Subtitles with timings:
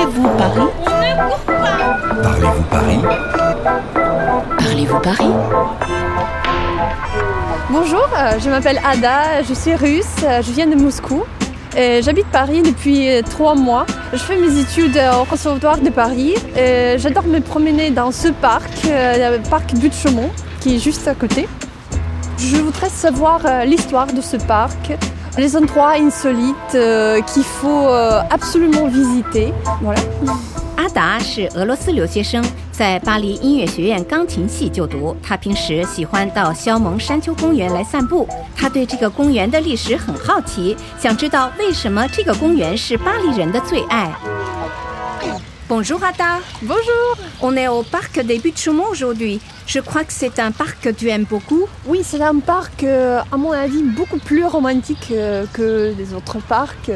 [0.00, 0.68] Parlez-vous Paris?
[2.22, 3.00] Parlez-vous Paris?
[4.58, 5.32] Parlez-vous Paris?
[7.68, 11.24] Bonjour, euh, je m'appelle Ada, je suis russe, euh, je viens de Moscou.
[11.76, 13.84] et J'habite Paris depuis euh, trois mois.
[14.14, 16.32] Je fais mes études au Conservatoire de Paris.
[16.56, 20.30] et J'adore me promener dans ce parc, euh, le parc Butte Chaumont,
[20.60, 21.46] qui est juste à côté.
[22.38, 24.92] Je voudrais savoir euh, l'histoire de ce parc,
[25.36, 29.52] les endroits insolites euh, qu'il faut euh, absolument visiter.
[29.82, 30.00] Voilà.
[30.76, 35.14] 阿达是俄罗斯留学生，在巴黎音乐学院钢琴系就读。
[35.22, 38.26] 他平时喜欢到肖蒙山丘公园来散步。
[38.56, 44.10] 他对这个公园的历史很好奇，想知道为什么这个公园是巴黎人的最爱。
[45.70, 49.40] Bonjour Ada, Bonjour on est au parc des Buttes-Chaumont aujourd'hui.
[49.68, 51.66] Je crois que c'est un parc que tu aimes beaucoup.
[51.86, 56.40] Oui, c'est un parc, euh, à mon avis, beaucoup plus romantique euh, que les autres
[56.40, 56.90] parcs.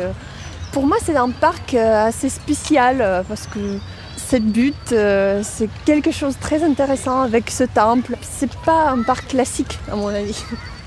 [0.73, 3.79] Pour moi, c'est un parc euh, assez spécial parce que
[4.17, 8.17] cette butte, c'est quelque chose de très intéressant avec ce temple.
[8.23, 10.43] C'est pas un parc classique, à mon avis.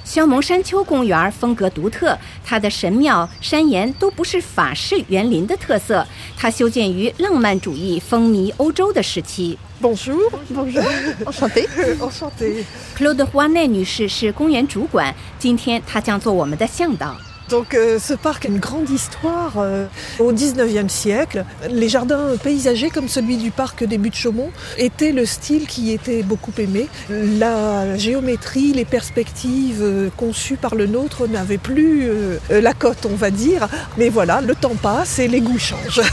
[0.07, 9.59] 肖蒙山丘公园风格独特，它的神庙、山岩都不是法式园林的特色，它修建于浪漫主义风靡欧洲的时期。
[9.81, 10.81] Bonjour, Bonjour,
[11.25, 11.67] enchantée.
[11.99, 12.63] enchantée.
[12.97, 17.17] Claude 花奈女士是公园主管，今天她将做我们的向导。
[17.48, 19.58] Donc euh, ce parc a une grande histoire.
[19.58, 19.86] euh,
[20.18, 25.66] au 19e siècle, les jardins paysagers comme celui du parc des Buttes-Chaumont étaient le style
[25.66, 26.88] qui était beaucoup aimé.
[27.10, 33.04] La géométrie, les perspectives euh, conçues par le nôtre n'avaient plus euh, euh, la cote,
[33.04, 33.68] on va dire.
[33.98, 36.00] Mais voilà, le temps passe et les goûts changent.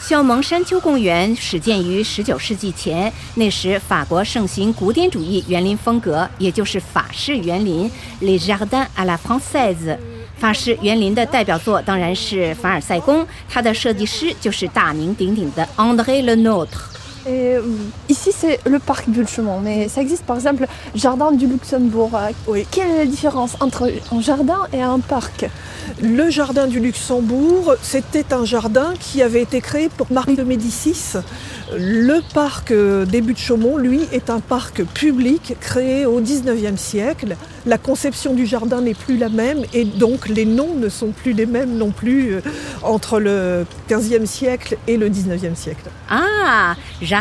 [0.00, 7.88] 肖蒙山丘公园始建于19世纪前，那时法国盛行古典主义园林风格，也就是法式园林
[8.20, 9.96] （Les Jardins à la Française）。
[10.39, 16.96] 法式园林的代表作当然是凡尔赛宫，它的设计师就是大名鼎鼎的 André Le Notre。
[17.27, 17.61] Et, euh,
[18.07, 22.11] ici, c'est le parc Butte-Chaumont, mais ça existe par exemple Jardin du Luxembourg.
[22.15, 22.65] Euh, Oui.
[22.71, 25.45] Quelle est la différence entre un jardin et un parc?
[26.01, 31.15] Le jardin du Luxembourg, c'était un jardin qui avait été créé pour Marie de Médicis.
[31.77, 37.35] Le parc euh, des Buttes-Chaumont, lui, est un parc public créé au 19e siècle.
[37.65, 41.33] La conception du jardin n'est plus la même et donc les noms ne sont plus
[41.33, 42.35] les mêmes non plus
[42.83, 45.89] entre le 15e siècle et le 19e siècle.
[46.09, 47.16] 啊，jardin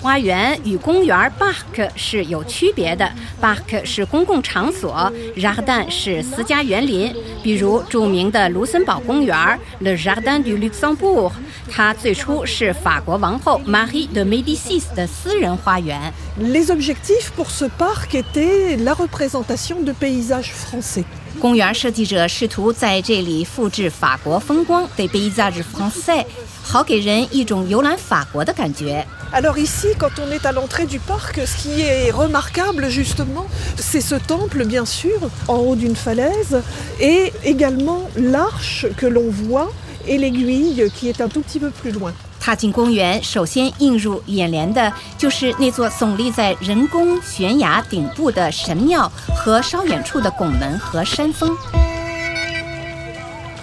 [0.00, 3.10] 花园与公园 park 是有区别的
[3.40, 7.14] ，park 是公共场所，jardin 是私家园林。
[7.42, 9.36] 比如著名的卢森堡公园
[9.80, 11.32] （Le Jardin du Luxembourg），
[11.70, 16.12] 它最初是法国王后 Marie de Médicis 的私人花园。
[16.38, 21.04] Les objectifs pour ce parc étaient la représentation de paysages français.
[21.45, 26.25] 公园设计者试图在这里复制法国风光 des paysages français，
[26.61, 29.05] 好给人一种游览法国的感觉。
[29.33, 33.47] Alors ici, quand on est à l'entrée du parc, ce qui est remarquable justement,
[33.77, 36.61] c'est ce temple bien sûr, en haut d'une falaise,
[36.99, 39.71] et également l'arche que l'on voit
[40.05, 42.13] et l'aiguille qui est un tout petit peu plus loin.
[42.45, 51.55] 踏进公园，首先映入眼帘的就是那座耸立在人工悬崖顶部的神庙和稍远处的拱门和山峰。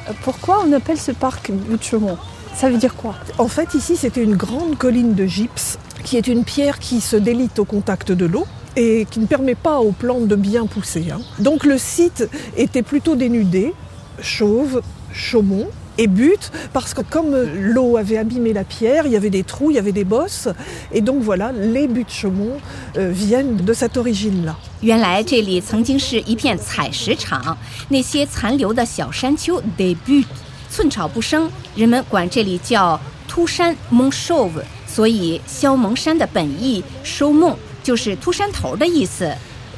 [0.06, 2.16] Euh, Pourquoi on appelle ce parc Butte-Chaumont
[2.54, 6.26] Ça veut dire quoi En fait, ici, c'était une grande colline de gypse, qui est
[6.28, 9.92] une pierre qui se délite au contact de l'eau et qui ne permet pas aux
[9.92, 11.06] plantes de bien pousser.
[11.12, 11.20] hein.
[11.40, 13.74] Donc le site était plutôt dénudé,
[14.22, 14.82] chauve,
[15.12, 15.66] chaumont
[15.96, 19.70] et butte, parce que comme l'eau avait abîmé la pierre, il y avait des trous,
[19.70, 20.48] il y avait des bosses,
[20.92, 22.58] et donc voilà, les buttes chaumont
[22.96, 24.54] euh, viennent de cette origine-là.
[24.80, 30.26] 原来这里曾经是一片采石场，那些残留的小山丘 des buttes
[30.70, 39.28] 寸草不生，人们管这里叫秃山 Mont Chauve，所以肖蒙山的本意收梦就是秃山头的意思。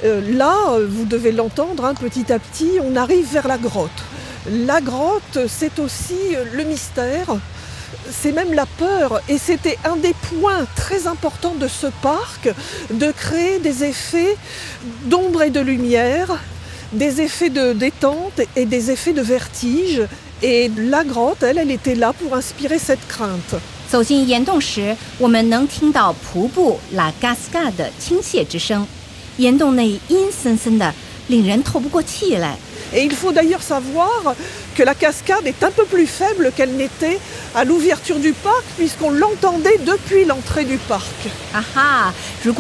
[0.03, 3.91] Euh, là, euh, vous devez l'entendre, hein, petit à petit, on arrive vers la grotte.
[4.67, 7.27] La grotte, c'est aussi euh, le mystère,
[8.11, 12.49] c'est même la peur, et c'était un des points très importants de ce parc,
[12.91, 14.37] de créer des effets
[15.05, 16.39] d'ombre et de lumière,
[16.93, 20.03] des effets de détente et des effets de vertige.
[20.43, 23.61] Et la grotte, elle, elle était là pour inspirer cette crainte.
[23.91, 28.87] 走进岩洞时，我们能听到瀑布 La Cascade 的倾泻之声。
[29.37, 30.95] 岩洞内阴森森的，
[31.29, 32.57] 令人透不过气来。
[32.94, 34.36] Et il faut d'ailleurs savoir
[34.76, 37.20] que la cascade est un peu plus faible qu'elle n'était
[37.56, 41.04] à l'ouverture du parc, puisqu'on l'entendait depuis l'entrée du parc.
[41.54, 41.62] La
[42.46, 42.54] le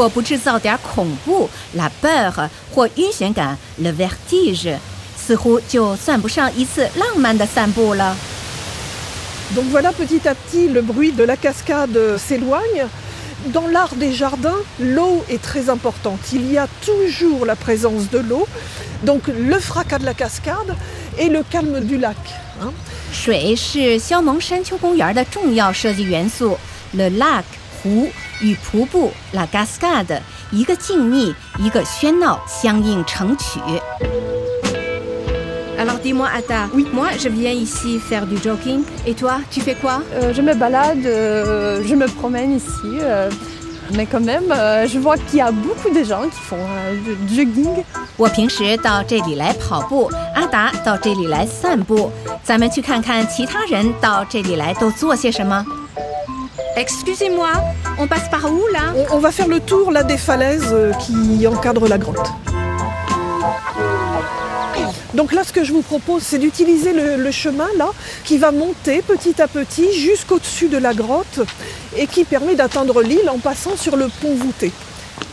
[9.51, 12.87] donc voilà, petit à petit, le bruit de la cascade s'éloigne
[13.46, 16.20] Dans l'art des jardins, l'eau est très importante.
[16.32, 18.46] Il y a toujours la présence de l'eau,
[19.02, 20.76] donc le fracas de la cascade
[21.18, 22.16] et le calme du lac.
[22.60, 22.72] hein.
[23.12, 26.58] 水是肖蒙山丘公园的重要设计元素。
[26.92, 27.44] Le lac
[27.82, 28.10] 湖
[28.40, 30.20] 与瀑布 La Cascade
[30.52, 33.58] 一个静谧，一个喧闹，相映成曲。
[35.84, 36.86] Alors dis-moi, Ata, Oui.
[36.92, 40.54] moi je viens ici faire du jogging, et toi, tu fais quoi Euh, je me
[40.54, 42.98] balade, euh, je me promène ici.
[43.00, 43.30] euh,
[43.96, 46.94] mais quand même, euh, je vois qu'il y a beaucoup de gens qui font euh,
[47.26, 47.84] du jogging.
[48.18, 52.12] 我平时到这里来跑步，阿达到这里来散步。
[52.44, 55.64] 咱们去看看其他人到这里来都做些什么。
[56.76, 57.48] Excusez-moi,
[57.98, 60.92] on passe par où là On, on va faire le tour là des falaises euh,
[61.00, 62.30] qui encadrent la grotte.
[65.15, 67.91] Donc là, ce que je vous propose, c'est d'utiliser le, chemin là,
[68.25, 71.39] qui va monter petit à petit jusqu'au-dessus de la grotte
[71.95, 74.73] et qui permet d'atteindre l'île en passant sur le pont voûté.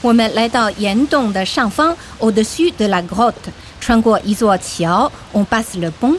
[0.04, 0.14] On
[2.20, 3.48] au-dessus de la grotte.
[5.44, 6.16] passe le pont.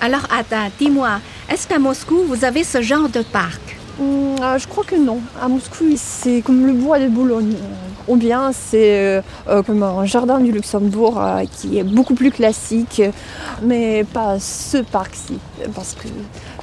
[0.00, 1.20] Alors Ada, dis-moi,
[1.50, 3.71] est-ce qu'à Moscou, vous avez ce genre de parc?
[3.99, 5.19] euh, je crois que non.
[5.41, 7.55] À Moscou, c'est comme le bois de Boulogne.
[7.55, 12.15] Euh, Ou bien c'est euh, euh, comme un jardin du Luxembourg euh, qui est beaucoup
[12.15, 13.01] plus classique,
[13.61, 15.37] mais pas ce parc-ci,
[15.75, 16.07] parce que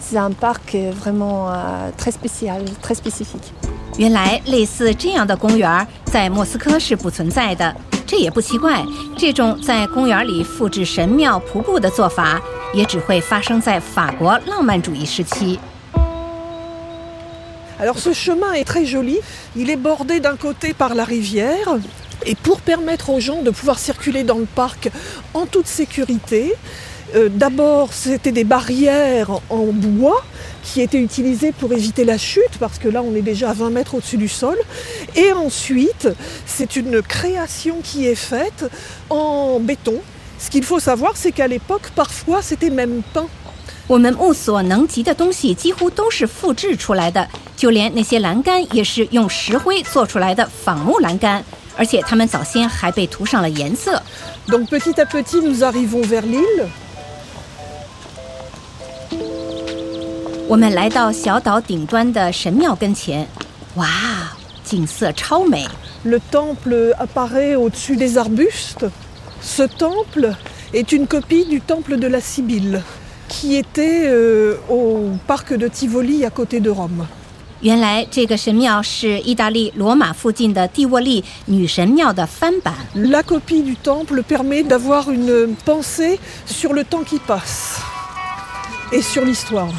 [0.00, 3.52] c'est un parc euh, vraiment euh, très spécial, très spécifique.
[3.98, 7.76] 原来类似这样的公园在莫斯科是不存在的，
[8.06, 8.82] 这也不奇怪。
[9.18, 12.40] 这种在公园里复制神庙、瀑布的做法，
[12.72, 15.60] 也只会发生在法国浪漫主义时期。
[17.79, 19.17] Alors ce chemin est très joli,
[19.55, 21.77] il est bordé d'un côté par la rivière.
[22.25, 24.89] Et pour permettre aux gens de pouvoir circuler dans le parc
[25.33, 26.53] en toute sécurité,
[27.15, 30.21] euh, d'abord c'était des barrières en bois
[30.61, 33.69] qui étaient utilisées pour éviter la chute parce que là on est déjà à 20
[33.69, 34.57] mètres au-dessus du sol.
[35.15, 36.09] Et ensuite
[36.45, 38.65] c'est une création qui est faite
[39.09, 39.95] en béton.
[40.37, 43.29] Ce qu'il faut savoir c'est qu'à l'époque parfois c'était même peint
[43.89, 47.27] 我们目所能及的东西几乎都是复制出来的，
[47.57, 51.43] 就连那些栏杆也是用石灰做出来的仿木栏杆，
[51.75, 53.99] 而且它们早先还被涂上了颜色。
[54.47, 56.67] Donc petit à petit, nous arrivons vers l'île.
[60.47, 63.27] 我们来到小岛顶端的神庙跟前，
[63.73, 63.87] 哇，
[64.63, 65.67] 景色超美
[66.05, 68.85] ！Le temple apparaît au-dessus des arbustes.
[69.41, 70.35] Ce temple
[70.73, 72.83] est une copie du temple de la Sibylle,
[73.28, 77.06] qui était euh, au parc de Tivoli à côté de Rome.
[77.60, 82.74] 原来这个神庙是意大利罗马附近的蒂沃利女神庙的翻版。
[82.94, 87.80] La copie du temple permet d'avoir une pensée sur le temps qui passe
[88.92, 89.72] et sur l'histoire.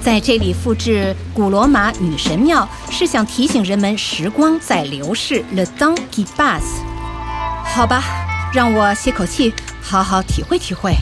[0.00, 6.82] 在这里复制古罗马女神庙，是想提醒人们时光在流逝，le temps qui passe。
[7.62, 8.02] 好吧，
[8.52, 10.96] 让我歇口气，好好体会体会。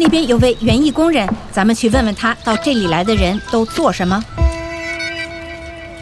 [0.00, 4.18] 那边有位园艺工人，咱们去问问他，到这里来的人都做什么。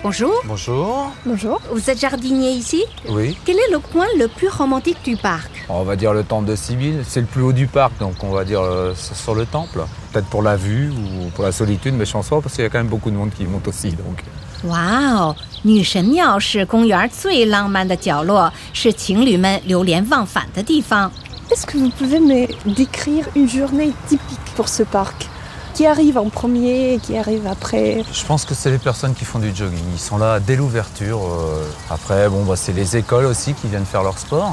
[0.05, 1.11] Bonjour, Bonjour.
[1.27, 1.61] Bonjour.
[1.73, 3.37] vous êtes jardinier ici Oui.
[3.45, 6.55] Quel est le coin le plus romantique du parc On va dire le temple de
[6.55, 7.03] Sibylle.
[7.05, 9.81] C'est le plus haut du parc, donc on va dire euh, sur le temple.
[10.13, 12.67] Peut-être pour la vue ou pour la solitude, mais je pense pas parce qu'il y
[12.69, 13.91] a quand même beaucoup de monde qui monte aussi.
[13.91, 14.22] Donc.
[14.63, 21.11] 哇哦，女神庙是公园最浪漫的角落，是情侣们流连忘返的地方。
[21.52, 25.28] Est-ce que vous pouvez me décrire une journée typique pour ce parc
[25.76, 29.40] Qui arrive en premier, qui arrive après Je pense que c'est les personnes qui font
[29.40, 29.83] du jogging.
[29.94, 31.19] Ils sont là dès l'ouverture.
[31.19, 31.64] euh.
[31.90, 34.52] Après, bon, bah, c'est les écoles aussi qui viennent faire leur sport.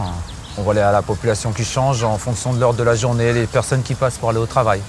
[0.58, 3.46] On voit la, la population qui change en fonction de l'heure de la journée, les
[3.46, 4.80] personnes qui passent pour aller au travail.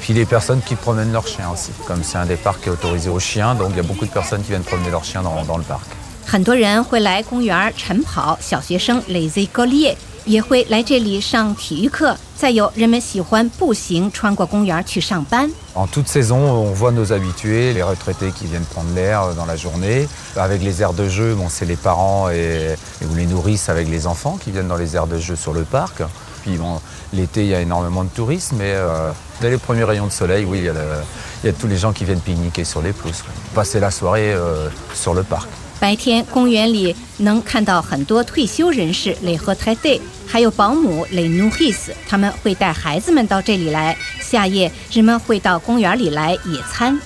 [0.00, 1.72] Puis les personnes qui promènent leurs chiens aussi.
[1.86, 4.06] Comme c'est un des parcs qui est autorisé aux chiens, donc il y a beaucoup
[4.06, 5.86] de personnes qui viennent promener leurs chiens dans, dans le parc.
[6.26, 12.16] 很多人会来公园晨跑，小学生 les écoliers 也会来这里上体育课。
[12.36, 15.50] 再有，人们喜欢步行穿过公园去上班。
[15.74, 19.56] En toute saison, on voit nos habitués, les retraités qui viennent prendre l'air dans la
[19.56, 20.08] journée.
[20.36, 23.88] Avec les aires de jeu, bon, c'est les parents et, et- ou les nourrices avec
[23.88, 26.02] les enfants qui viennent dans les aires de jeu sur le parc.
[26.42, 26.80] Puis bon,
[27.12, 29.10] l'été, il y a énormément de tourisme, mais euh,
[29.42, 31.04] dès les premiers rayons de soleil, oui, il y, a le-
[31.44, 33.20] il y a tous les gens qui viennent pique-niquer sur les pelouses.
[33.20, 33.34] quoi.
[33.54, 35.48] Passer la soirée euh, sur le parc.
[35.79, 43.95] 白天公园里能看到很多退休人士 les retraités，还有保姆 les nourrices，他们会带孩子们到这里来。
[44.21, 46.99] 夏夜，人们会到公园里来野餐。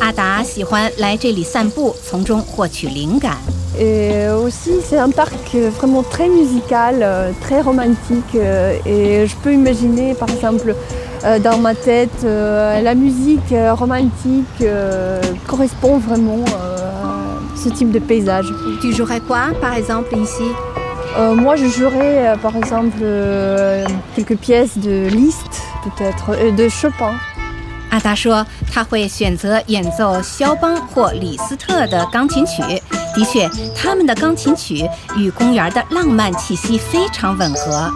[0.00, 3.36] 阿达喜欢来这里散步，从中获取灵感。
[3.78, 8.36] Et aussi, c'est un parc vraiment très musical, très romantique.
[8.84, 10.74] et je peux imaginer, par exemple,
[11.43, 16.93] dans ma tête, euh, la musique euh, romantique euh, correspond vraiment euh,
[17.53, 18.47] à ce type de paysage.
[18.81, 20.43] Tu jouerais quoi, par exemple, ici
[21.17, 23.83] Euh, moi, je jouerais, euh, par exemple, euh,
[24.15, 27.13] quelques pièces de Liszt, peut-être, euh, de Chopin.
[27.89, 32.61] 阿达说他会选择演奏肖邦或李斯特的钢琴曲。
[33.15, 37.89] 的确，他们的钢琴曲与公园的浪漫气息非常吻合。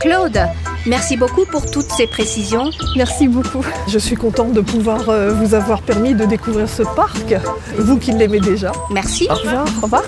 [0.00, 0.48] Claude,
[0.85, 2.69] merci beaucoup pour toutes ces précisions.
[2.95, 3.65] Merci beaucoup.
[3.87, 7.35] Je suis contente de pouvoir euh, vous avoir permis de découvrir ce parc,
[7.77, 8.71] vous qui l'aimez déjà.
[8.91, 9.27] Merci.
[9.29, 9.65] Au revoir.
[9.79, 10.03] Au revoir.